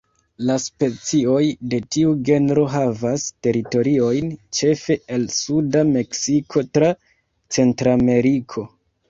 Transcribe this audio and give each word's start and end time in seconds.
La 0.49 0.53
specioj 0.61 1.41
de 1.73 1.79
tiu 1.95 2.13
genro 2.29 2.63
havas 2.75 3.25
teritoriojn 3.49 4.33
ĉefe 4.61 4.97
el 5.19 5.29
suda 5.37 5.85
Meksiko 5.93 6.65
tra 6.79 6.91
Centrameriko. 7.61 8.67